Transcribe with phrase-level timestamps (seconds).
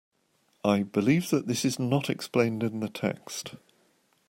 [0.63, 3.53] I believe that this is not explained in the text.